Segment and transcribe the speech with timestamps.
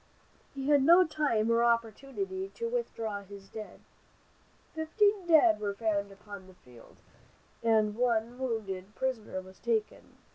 [0.55, 3.81] He had no time or opportunity to withdraw his dead.
[4.73, 6.97] Fifteen dead were found upon the field,
[7.61, 10.17] and one wounded prisoner was taken.